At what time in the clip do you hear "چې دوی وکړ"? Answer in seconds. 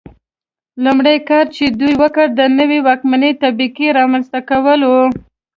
1.55-2.25